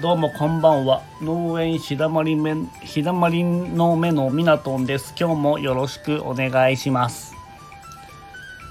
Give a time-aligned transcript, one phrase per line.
[0.00, 1.02] どうもこんばんは。
[1.22, 5.14] 農園ひだまりめひだまりの目のみなとんです。
[5.18, 7.34] 今日もよろしくお願いします。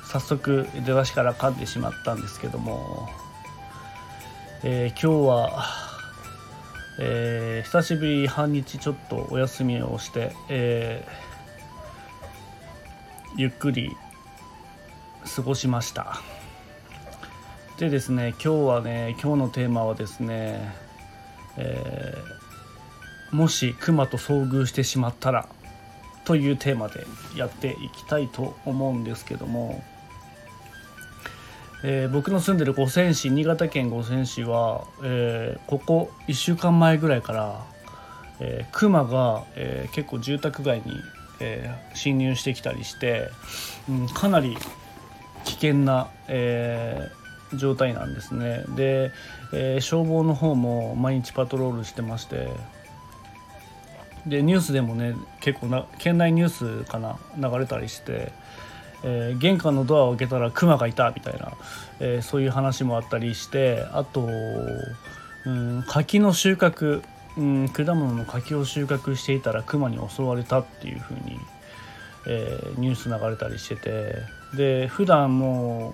[0.04, 3.10] 早速出だしから噛んでしまったんですけども、
[4.64, 5.66] えー、今日は、
[7.00, 13.90] えー、久しぶり半日ちょっとお休みをして、えー、ゆっくり
[15.36, 16.22] 過ごしました。
[17.80, 20.85] でですね今日はね今日のテーマはですね
[21.58, 25.48] えー、もしクマと遭遇してしまったら
[26.26, 27.06] というテーマで
[27.36, 29.84] やっていきたいと思うんですけども、
[31.84, 37.64] えー、僕の住んでる五泉市新潟県五泉市は、えー、ここ1週間前ぐらいから、
[38.40, 40.96] えー、クマが、えー、結構住宅街に、
[41.40, 43.30] えー、侵入してきたりして、
[43.88, 44.58] うん、かなり
[45.46, 48.64] 危険な、えー、状態なんですね。
[48.76, 49.12] で、
[49.54, 52.50] えー、消防の方も毎日パトロールしてまして。
[54.26, 58.32] でニュースでもね結構な県内ニュースかな流れたりして、
[59.04, 61.52] えー、玄関のドアを開けたらクマがいたみたいな、
[62.00, 63.86] えー、そういう話もあったりして。
[63.94, 64.28] あと、
[65.46, 67.04] うん、柿の収穫、
[67.38, 71.38] うん、果物の柿を収穫していたらクマに襲われたっていう風に、
[72.28, 74.16] えー、ニュース流れたりしてて。
[74.56, 75.94] で普段も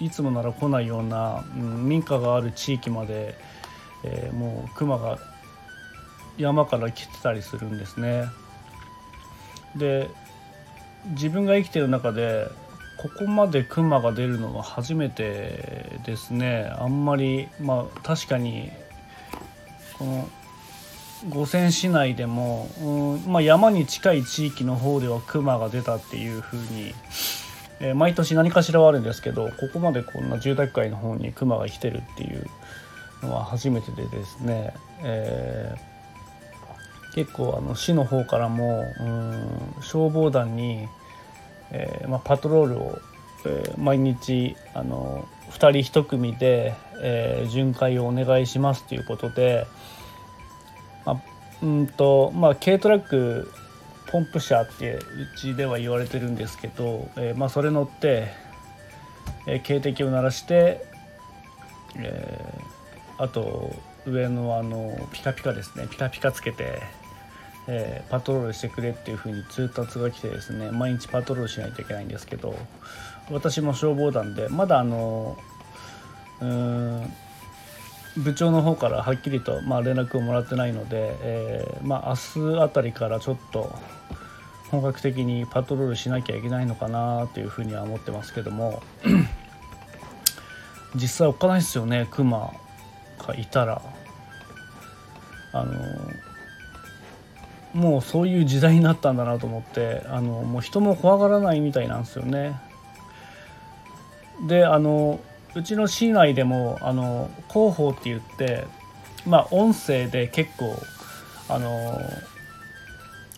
[0.00, 3.34] いつもなら来ないような、うん、民家がある地域まで、
[4.04, 5.18] えー、もう熊が
[6.36, 8.26] 山から来てたりするんですね。
[9.76, 10.08] で
[11.10, 12.48] 自分が生きてる中で
[12.96, 18.70] ここまでクマが出るのは初めてですねあんまりまあ確かに
[19.98, 20.28] この
[21.28, 26.94] 五泉市内でも、うんまあ、山に近い地域の方ではクマが出たっていうふうに
[27.80, 32.46] えー、毎年何かしらはあるんですけどここまでこんな住宅街の方にクマが来てるっていう
[33.22, 40.88] のは初めてでですね、えー、結構あの市の方からもうん消防団に、
[41.70, 42.98] えーまあ、パトロールを、
[43.46, 49.66] えー、毎日あの2人1組で、えー、巡回をお願いしますということで、
[51.04, 51.20] まあ
[51.62, 53.50] うんとまあ、軽トラック
[54.10, 55.02] ポンプ車ってう
[55.36, 58.28] ちでは言われてるんですけど、えー、まあ、それ乗って、
[59.46, 60.84] えー、警笛を鳴らして、
[61.96, 63.74] えー、あと
[64.06, 65.86] 上のあのピカピカですね。
[65.90, 66.80] ピカピカつけて、
[67.66, 72.54] えパトロールしてくれっていう風に通達が来てですね毎日パトロールしないといけないんですけど
[73.30, 75.36] 私も消防団でまだあの
[76.40, 77.12] うーん
[78.18, 83.74] 部長の方からはっきりと、まあ、連絡をもらってないので、えー、まあ、明日あたりからちょっと
[84.70, 88.82] 本格的にパトロールしなきゃいけないのかなというふうには思ってますけども
[90.94, 92.52] 実際おっかないですよねクマ
[93.26, 93.82] がいたら。
[95.52, 95.74] あの
[97.74, 102.58] もうそういう時代になったんだなと思ってあのもう人も怖がらないみたいなんですよね。
[104.46, 105.20] であの
[105.54, 108.66] うちの市内でもあの広報って言って
[109.26, 110.76] まあ音声で結構
[111.48, 111.98] あの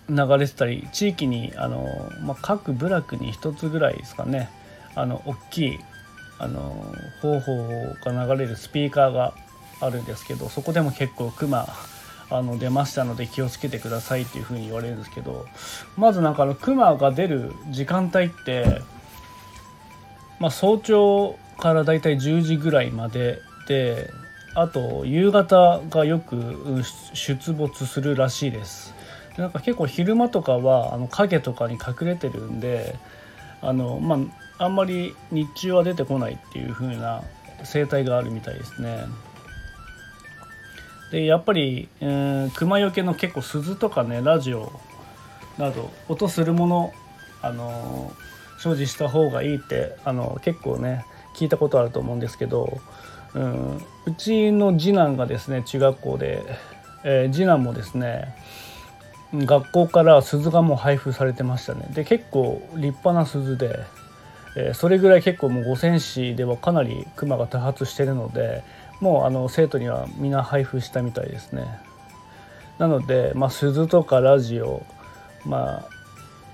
[0.09, 4.51] 流れてたり地域にあの、まあ、各部落に1つぐらいですかね
[4.95, 5.79] あの大きい
[6.39, 7.69] あの方法
[8.05, 9.35] が流れるスピーカーが
[9.81, 11.69] あるんですけどそこでも結構クマ
[12.31, 15.47] あの出ましたので気をつけてくださいっていうふうに言われるんですけど
[15.97, 18.81] まずなんかあのクマが出る時間帯って、
[20.39, 24.11] まあ、早朝からだいたい10時ぐらいまでで
[24.55, 26.83] あと夕方がよく
[27.15, 28.95] 出没するらしいです。
[29.37, 32.97] なんか結構昼間とかはあの影とかに隠れてるんで
[33.63, 34.17] あのま
[34.59, 37.23] ああんまり日中は出てこないっていう風な
[37.63, 39.05] 生態があるみたいですね。
[41.13, 44.73] でやっぱり、えー、熊よけの結構鈴とかねラジオ
[45.59, 46.93] など音するもの
[47.43, 48.13] あの
[48.59, 51.05] 所持した方がいいってあの結構ね
[51.35, 52.81] 聞いたことあると思うんですけど、
[53.35, 56.43] うん、うちの次男がですね中学校で、
[57.05, 58.35] えー、次男もですね
[59.33, 61.87] 学校から鈴がもう配布されてましたね。
[61.95, 63.79] で結構立派な鈴で、
[64.57, 68.65] えー、それぐらい結構もう五泉市ではかなり熊が多発してるので
[69.01, 71.65] もうあの生徒にはみんな配布したみたいですね。
[72.79, 74.85] なので、まあ、鈴とかラジオ
[75.45, 75.89] まあ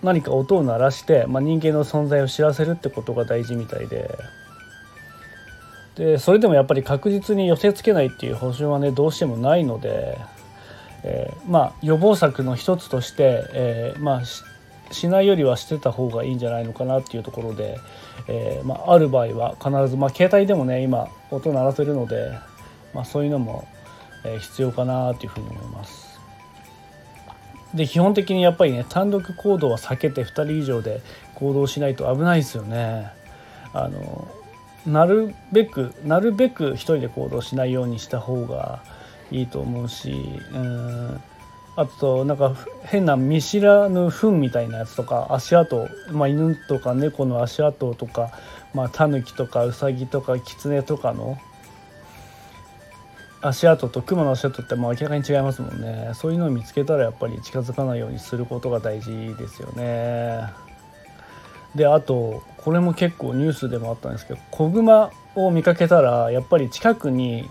[0.02, 4.10] 何か音を鳴らして、まあ、人間の存在を知らせるってことが大事みたいで。
[5.96, 10.18] でそれでもやっぱり確実に寄せつけないっていう保証はねどうしてもないので、
[11.02, 14.22] えー、まあ予防策の一つとして、えー、まあ
[14.92, 17.78] しないよりはしてた方がいいんじゃないのかなっていうところで、
[18.28, 22.38] えー、まあ、ある場合は必ず、まあ、携帯でもね今音鳴らせるので、
[22.94, 23.66] まあ、そういうのも、
[24.24, 26.20] え必要かなというふうに思います。
[27.74, 31.02] で基本的にやっぱりね単独行動は避けて2人以上で
[31.34, 33.12] 行動しないと危ないですよね。
[33.72, 34.28] あの
[34.86, 38.82] なるべくなるべく1人で行動しないようにした方が
[39.30, 40.12] いいと思うし
[40.52, 41.20] うん。
[41.76, 42.54] あとなんか
[42.84, 48.30] 変な見知らぬ糞みたいなやつとか足跡、まあ、犬とか猫の足跡とか、
[48.72, 51.38] まあ、タヌキとかウサギとかキツネとかの
[53.42, 56.12] 足跡とクマの足跡ってもう明らかに違いますもんね。
[56.14, 60.65] そういうのを見つけたらやっぱり近づかないようにすることが大事ですよね。
[61.76, 67.48] であとこれも結構ニュースでもあったんですけど子グマを見かけたらやっぱり近くに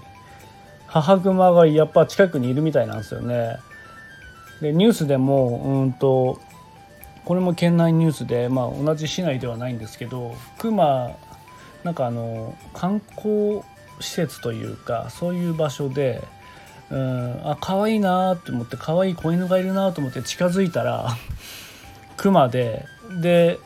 [0.88, 3.58] 母グマがやっぱ近くにいるみたいなんですよね。
[4.62, 6.40] でニュースでもうんと
[7.26, 11.12] これも県内ニュースで、まあ、同じ市内ではないんですけどクマ
[11.84, 13.62] なんかあの観光
[14.00, 16.24] 施設というかそういう場所で
[16.90, 21.10] うんあ可愛いなと思って可愛い子犬がいるなと思って近づいたら
[22.16, 22.86] クマで
[23.22, 23.60] で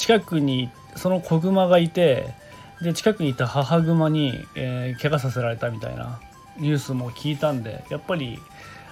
[0.00, 2.32] 近くにその子グマがいて
[2.80, 6.18] で近くにいた母グマに、えー、怪我させられたみたいな
[6.58, 8.38] ニュースも聞いたんでやっぱり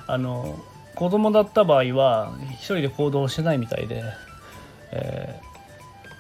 [0.07, 0.59] あの
[0.95, 4.05] 子供だった場合は一人で行動してないみたいで、
[4.93, 5.41] え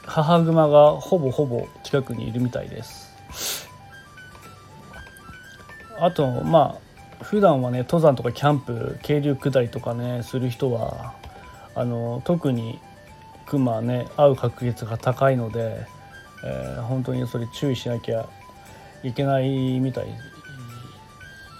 [0.04, 3.68] ー、母グマがほぼほぼ近くにいるみたいです。
[6.00, 6.78] あとま
[7.20, 11.12] あ普段はね登山とかキャンプ渓流下りとかねする人は
[11.74, 12.80] あの特に
[13.48, 15.86] クマね会う確率が高いので、
[16.44, 18.28] えー、本当にそれ注意しなきゃ
[19.02, 20.06] いけないみたい。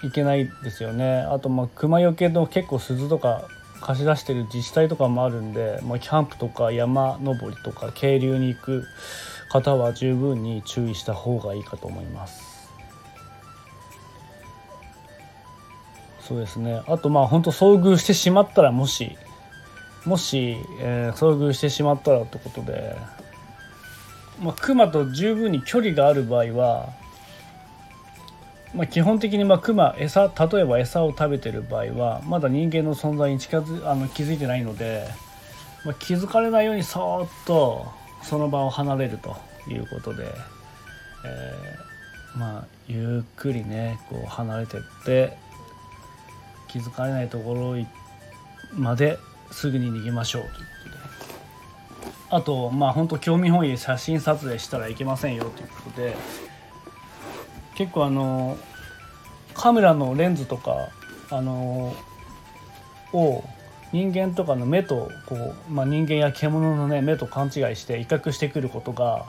[0.05, 1.23] いけないですよね。
[1.23, 3.49] あとまあ熊よけの結構鈴とか
[3.81, 8.84] 貸し出してる自治体とかもあるんで、まあ、キャンプとか山登りとか渓流に行く
[9.49, 12.70] 方は十分に注意した方がいいかと思います。
[16.20, 16.82] そうですね。
[16.87, 19.17] あとまあ本当遭遇してしまったらもし
[20.08, 22.96] もし、えー、遭遇してしまったらってことで、
[24.40, 26.88] まあ、熊と十分に距離がある場合は
[28.75, 35.08] まあ、基本的にまあクマ餌例えば餌を食べてる場合はまだ人間の存在に近づあの気づいてないので、
[35.84, 37.87] まあ、気づかれないようにそーっと
[38.22, 39.37] その場を離れると
[39.70, 40.25] いうことで、
[41.25, 45.37] えー、まあゆっくりねこう離れてって
[46.69, 47.87] 気づかれないところ
[48.75, 49.19] まで
[49.50, 50.98] すぐに逃げましょうということで
[52.30, 56.16] あとまあ本当興味本位で写真撮影したらいけませんよということで
[57.74, 58.58] 結構あの
[59.54, 60.90] カメラのレンズとか
[61.30, 61.94] あの
[63.12, 63.44] を
[63.92, 69.26] 人間とかの目とこう、まあ、人間や獣の、ね、目と勘違いして威嚇してくることが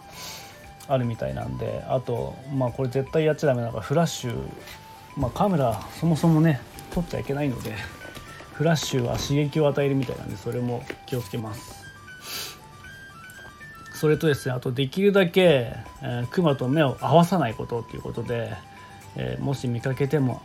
[0.87, 4.49] あるみたいなんであとまあこれ絶対やっちゃダメなのがフラッシュ、
[5.15, 6.59] まあ、カメラそもそもね
[6.91, 7.98] 撮っちゃいけないので。
[8.59, 11.79] フラッシュは刺激を与えるみたいなんでそれも気をつけます。
[13.93, 18.51] それとですねあとできるだけ、えー、クマと目を合わさないことっていうことで、
[19.15, 20.41] えー、もし見かけても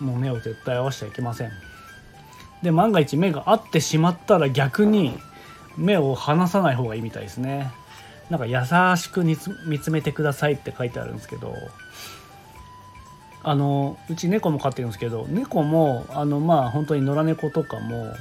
[0.00, 1.52] もう目を絶対合わせちゃいけません
[2.62, 5.16] で万が一目が合ってしまったら逆に
[5.76, 7.70] 目を離さない方がいいみたいですね
[8.30, 8.58] なんか優
[8.96, 11.54] しく見つめてくださいって書いてあるんですけど
[13.42, 18.14] あのうち猫も飼ってるんですけど猫もあのまあ本当に野良猫とかも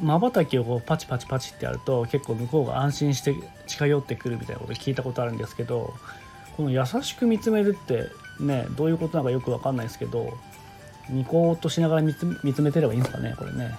[0.00, 3.34] まばたきをこうパチパチパチってやると結構向こうが安心して
[3.66, 5.94] 近寄ってくるみたいなこと聞いたことあるんですけど
[6.56, 8.04] この優しく見つめるって
[8.40, 10.36] ねどういうことなのかよく分かんないですけど
[11.08, 13.74] ニコーとしながら見つめてればいいんですかねこれね。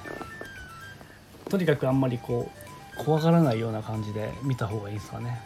[1.50, 2.50] とにかくあんまりこ
[3.00, 5.41] う怖がらないような感じで見た方がいいですかね。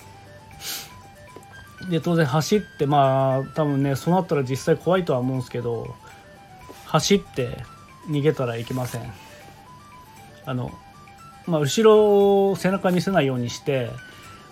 [1.90, 5.96] で当然走ってまあ多分ねそうなったら実際怖いとは思うんですけど
[6.86, 7.58] 走って
[8.10, 9.14] 逃げたらいけません。
[10.46, 10.72] あの、
[11.46, 13.92] まあ、後ろを背中見せないようにして、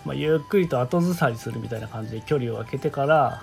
[0.04, 3.42] まあ、ゆっくりと後ずさりするみたいな感じで距離を空けてから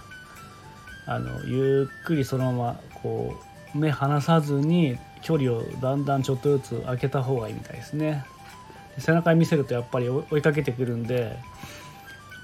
[1.06, 3.36] あのゆっくりそのままこ
[3.76, 8.26] う目離さずに距離をだんだんちょっとずつ空けた方がいいみたいですね。
[8.98, 11.38] 背中見せるとやっぱり追いかけてくるんで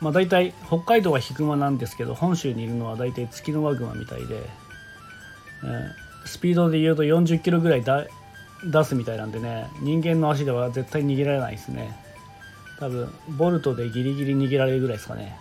[0.03, 4.35] まあ大体北海道はヒグマなんですけど本州にいるのは大体ツキノワグマみたいで、
[5.63, 8.05] えー、スピードで言うと40キロぐらいだ
[8.65, 11.97] 出すみたいなんでね人間の足では絶対逃げられないですね。
[12.79, 15.37] 多分ボルトでギリギリ逃げられるぐらいですかね。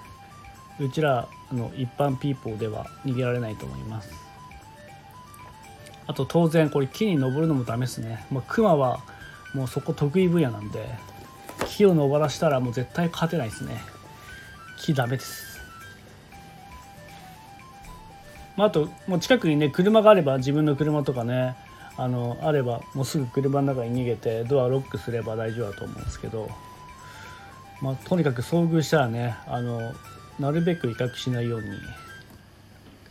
[0.79, 4.11] うちらの一般ピーポーでは逃げられないと思います。
[6.07, 9.01] あと当然これ木に登るのもダメですね、まあ、クマは
[9.55, 10.85] もうそこ得意分野なんで
[11.69, 13.92] 木を登らしたらもう絶対勝てないですね。
[14.83, 15.61] 木ダメです。
[18.57, 21.57] まあ、あともう近くにね車があれば自分の車とかね
[21.97, 26.51] あのあればもうすぐ車の中に逃げてドアロックすれば大丈夫だと思うんですけど、
[27.81, 29.93] まあ、とにかく遭遇したらねあの
[30.39, 31.69] なるべく威嚇しないように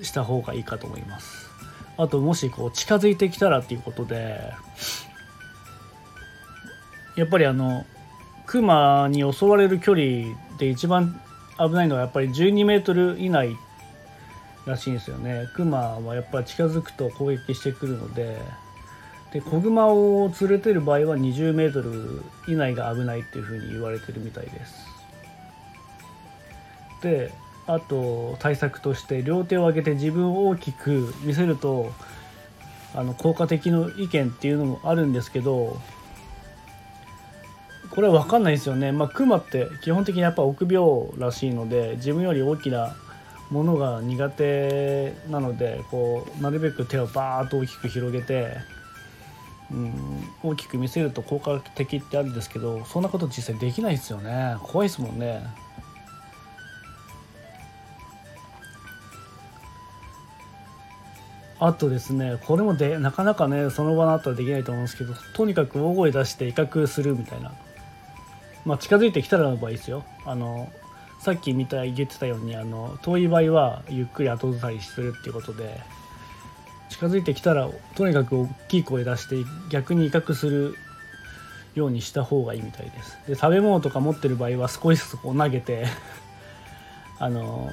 [0.05, 1.49] した方がいいかと思います。
[1.97, 4.51] あともしこう近づいてきたらっていうことで
[7.15, 7.85] やっぱりあの
[8.45, 11.21] クマに襲われる距離で一番
[11.67, 13.55] 危ないのはやっぱり12メートル以内
[14.65, 15.47] らしいんですよね。
[15.55, 18.37] クマはやっぱり近づくと攻撃してくるので。
[19.31, 24.85] で子グマを連れてる場合は20メートル以内が危ないっていうふうに言われてるみたいです。
[27.01, 27.31] で
[27.65, 31.93] あと対策として両手を上げて自分を大きく見せると
[32.93, 35.79] あの効果的の意見っていうのもあるんですけど
[37.91, 38.91] これ分かんないですよね。
[38.91, 42.95] まあクマって基本的にやっぱ臆病らしいので自分より大きな
[43.49, 48.55] ものが苦手なのでこうなるべく手をバーッと大きく広げて
[49.69, 49.93] うん
[50.41, 54.55] 大きく見せると効果的ってあるんですけどそんなこと実際できないですよね。
[54.63, 55.43] 怖いですもんね。
[61.59, 67.51] あとですねこれもでなかなかねその場のあったらできないと思うんですけどとにかく大声出して威嚇するみたいな。
[68.65, 70.03] まあ近づいてきたらの場合ですよ。
[70.25, 70.71] あの
[71.19, 75.79] さっき見た言ってたようにあの遠い場合はゆっくり後ずさりするっていうことで
[76.89, 79.35] 近づいてきたらとにかく大きい声出して
[79.69, 80.75] 逆に威嚇する
[81.75, 83.17] ようにした方がいいみたいです。
[83.27, 85.85] で食べ物とか持ってる場合は少しずつこう投げて
[87.19, 87.69] あの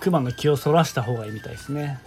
[0.00, 1.98] クマの気をそらした方がいいみたいですね。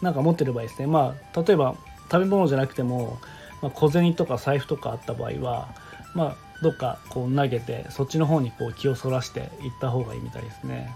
[0.00, 0.86] なんか持ってる場合ですね。
[0.86, 1.76] まあ例えば
[2.10, 3.18] 食べ物じゃなくても、
[3.60, 5.68] まあ、小銭とか財布とかあった場合は
[6.14, 9.46] まあどっかこう投げてそっちの方にこう気をそらしていっ
[9.80, 10.90] た方がいいみたいですね。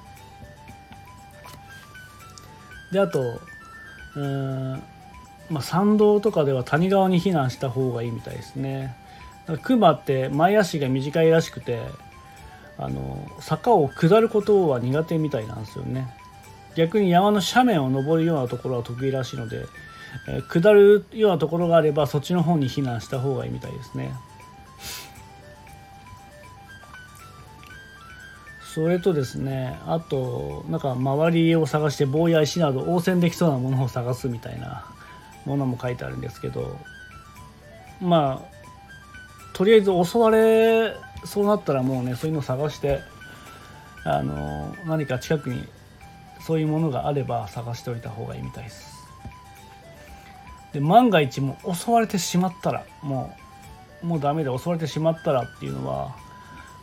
[2.92, 3.40] であと
[4.14, 4.82] うん
[5.50, 8.96] まあ山道とかでは谷川に避難した方がいいみたいですね。
[9.62, 11.80] クマって前足が短いらしくて
[12.78, 16.08] あの坂を下ることは苦手みたいなんですよね。
[16.76, 19.64] 逆に山の斜面を登るようなところは得意らしいので、
[20.28, 24.12] えー、下るようなところがあればそっちの方に避難した方がいいみたいですね。
[28.76, 34.84] それとですねあとなんか周りを探して棒や石など応戦できそうなものを探すみたいな
[35.46, 36.76] ものも書いてあるんですけど
[38.02, 43.00] まあとりあえず襲われそうなったらもうねそういうのを探して
[44.04, 45.64] あの何か近くに
[46.46, 48.94] そういうものがあれば探しておいた方がいいみたいです。
[50.74, 53.34] で万が一も襲われてしまったらも
[54.02, 56.25] うもうダメで襲われてしまったらっていうのは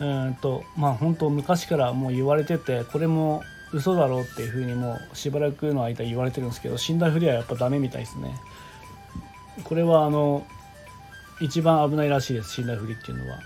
[0.04, 3.42] うんとまあ本当昔からもう言われててこれも
[3.72, 8.36] 嘘だろうっていうふうにもうしばらくの間言われてるんですけど死んだふりはやっぱダメみたいですね。
[9.64, 10.46] これはあの
[11.40, 13.40] 一番危ないらしいです死んだふりっていうのは。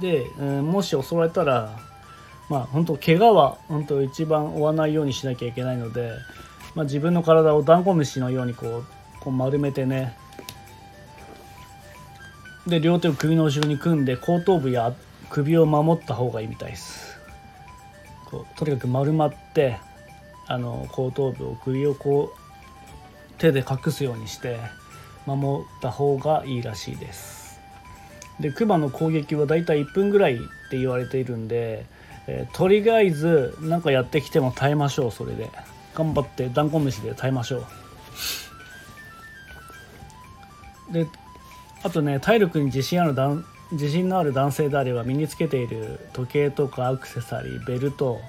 [0.00, 1.78] で、うん、もし襲われたら
[2.50, 6.12] まあ本当怪我は本当一番負わないようにしなきゃいけないので、
[6.74, 8.84] まあ、自分の体をダンゴムシのようにこう
[9.20, 10.16] こう丸めてね
[12.66, 14.94] で両手を首の後ろに組んで後頭部や
[15.30, 17.18] 首を守った方がいいみたいです。
[18.26, 19.76] こうとにかく丸まって
[20.46, 24.58] あの後頭部を首をこう手で隠すようにして
[25.26, 27.60] 守った方がいいらしいです。
[28.40, 30.38] でクマの攻撃はだいたい1分ぐらいっ
[30.70, 31.86] て言われているんで
[32.26, 35.50] えー、とりあえず何かやってきても耐えましょうそれで。
[35.94, 37.58] 頑張ってダンコ飯で耐えましょ
[40.90, 40.92] う。
[40.92, 41.06] で
[41.84, 43.14] あとね体力に自信ある
[43.70, 48.20] 自信のある男性であれば身につけている時計とかアクセサリーベルト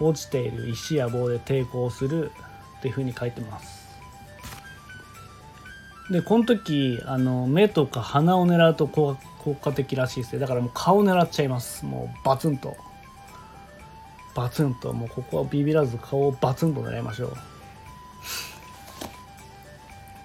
[0.00, 2.30] 落ちている石や棒で抵抗する
[2.78, 3.82] っていうふうに書いてます。
[6.10, 9.16] でこの時あの目とか鼻を狙うと効
[9.54, 10.38] 果的らしいですね。
[10.38, 11.84] だからもう顔狙っちゃいます。
[11.84, 12.76] もうバツンと。
[14.34, 14.92] バツンと。
[14.92, 17.51] もうここはビビらず顔をバツンと狙いましょう。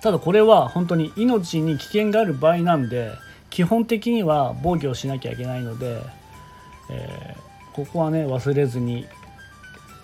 [0.01, 3.11] ただこれは本当に命に危険がある場合なんで
[3.49, 6.01] 基本的には防御をしなきゃいけないので、
[6.91, 9.05] えー、ここはね忘れずに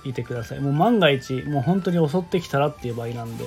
[0.03, 0.59] いてください。
[0.59, 3.45] もう万が一もう本当に襲ってきたらっていう場合なんで。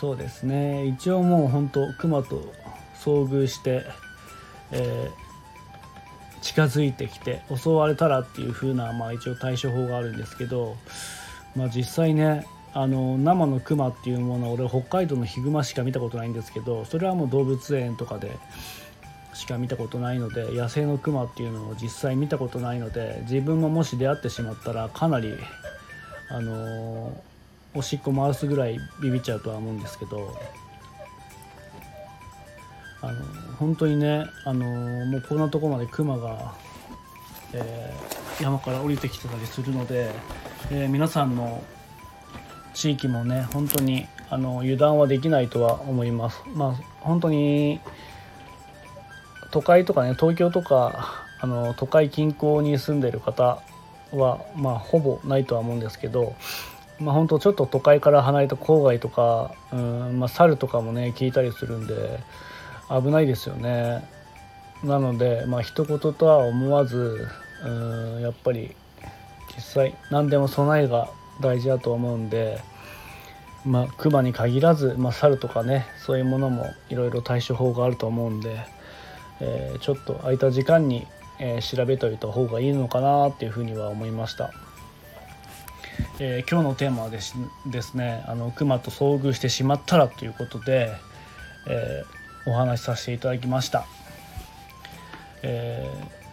[0.00, 0.86] そうですね。
[0.86, 2.52] 一応もう本当クマと
[2.96, 3.84] 遭遇して、
[4.72, 5.26] えー
[6.42, 10.76] 近づいてきて襲われたらっていう風なまあ一応対処法があるんですけど、
[11.56, 18.30] まあ、実際ねあの生のクマっていうものは俺北海道のヒグマしか見たことないんですけどそれはもう動物園とかで
[19.32, 25.34] しか見たことないので野生のクマっていうのを実際見たことないので自分ももし出会ってしまったらかなり
[26.28, 27.22] あの
[27.74, 30.36] おしっこ回すぐらいビビっちゃうとは思うんですけど
[33.00, 33.24] あの
[33.58, 34.66] 本当にねあの
[35.06, 36.54] もうこんなとこまでクマが、
[37.52, 40.10] えー、山から降りてきてたりするので、
[40.70, 41.62] えー、皆さんの
[42.74, 46.42] 地域もね本当にあの油断はできないとは思います。
[46.54, 47.80] まあ本当に
[49.50, 53.62] 都会とかね東京とかあの都会近郊に住んでる方
[54.12, 56.34] はまあほぼないとは思うんですけど
[56.98, 62.20] まあ本当ちょっと都会から離れた郊外とかうん、まあ、猿とかもね聞いたりするんで
[62.90, 64.04] 危ないですよね。
[64.82, 67.28] なのでまあ一言とは思わず
[67.64, 68.74] うんやっぱり
[69.56, 71.08] 実際何でも備えが
[71.40, 72.60] 大事だと思うんで。
[73.66, 78.60] まあ、熊に限らず、まあ、猿とかねそういうものもいろいろ対処法があると思うんで、
[79.40, 81.04] えー、ちょっと空いた時間に、
[81.40, 84.52] えー、調べといた方がいいのかなっていうふうには思いました。
[86.18, 87.34] えー、今日のテーマはです
[87.66, 90.90] ですねあの熊と遭遇してしまったらということで、
[91.66, 93.86] えー、お話しさせていただきました、
[95.42, 96.25] えー、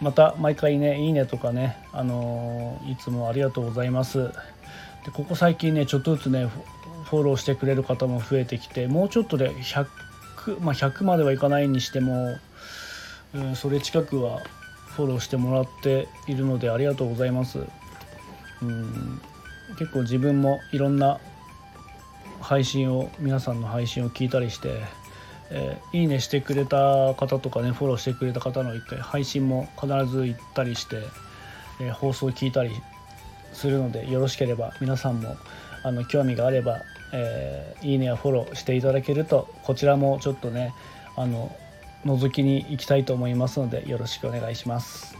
[0.00, 4.28] また毎回ねいいねとかね、あのいつもありがとうございます
[5.04, 6.48] でここ最近ねちょっとずつね
[7.04, 9.86] フォローしてくれる方も増えてきてもうちょっとで100
[10.60, 12.36] まあ、100まではいかないにしても、
[13.34, 14.40] うん、それ近くは
[14.88, 17.60] フォローしてもらっているのでありがとうございます。
[18.62, 19.20] うん、
[19.78, 21.18] 結構自分もいろんな
[22.40, 24.82] 配信を皆さんの配信を聞いたりして、
[25.50, 31.02] えー、いいねしてくれた方とかねフォローしてくれた方の一回配信も必ず行ったりして、
[31.80, 32.70] えー、放送聞いたり
[33.52, 35.36] するのでよろしければ皆さんも
[35.82, 36.80] あの興味があれば
[37.16, 40.74] えー、いいねやフォローしていただけるとこちらもちょっとね
[41.16, 41.54] あの
[42.04, 45.16] 覗きに行きたいと思いますのでよろしくお願いします。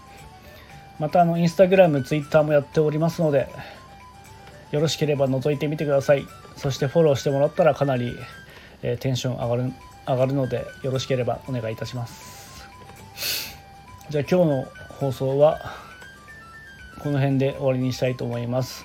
[0.99, 3.49] またあのインスタグラムツイッターもやっておりますので
[4.70, 6.27] よろしければ覗いてみてください。
[6.57, 8.12] そしてフォローしてもらったらかなり、
[8.83, 9.72] え、テンション上がる
[10.07, 12.69] 上がるのでよろしければお願いいたします
[14.11, 14.67] じゃあ今日の
[15.01, 15.59] 放送は
[17.03, 18.85] この辺で終わりにしたいと思います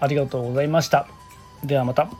[0.00, 1.06] ありがとうございました。
[1.64, 2.10] ではまた。